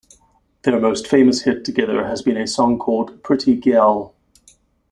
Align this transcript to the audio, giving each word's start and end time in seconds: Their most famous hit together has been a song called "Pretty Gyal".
Their 0.63 0.79
most 0.79 1.05
famous 1.07 1.43
hit 1.43 1.63
together 1.63 2.07
has 2.07 2.23
been 2.23 2.35
a 2.37 2.47
song 2.47 2.79
called 2.79 3.21
"Pretty 3.23 3.61
Gyal". 3.61 4.13